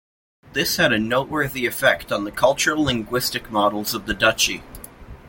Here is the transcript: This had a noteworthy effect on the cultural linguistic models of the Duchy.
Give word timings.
This 0.53 0.77
had 0.77 0.91
a 0.91 0.97
noteworthy 0.97 1.67
effect 1.67 2.11
on 2.11 2.23
the 2.23 2.31
cultural 2.31 2.85
linguistic 2.85 3.51
models 3.51 3.93
of 3.93 4.07
the 4.07 4.15
Duchy. 4.15 4.63